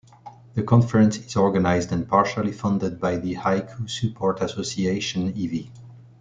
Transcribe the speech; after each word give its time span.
The 0.55 0.63
conference 0.63 1.17
is 1.17 1.35
organized 1.35 1.91
and 1.91 2.07
partially 2.07 2.51
funded 2.51 2.99
by 2.99 3.17
the 3.17 3.35
Haiku 3.35 3.87
Support 3.87 4.41
Association 4.41 5.31
e.V. 5.37 5.71